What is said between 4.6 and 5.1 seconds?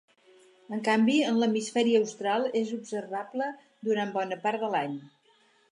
de l'any.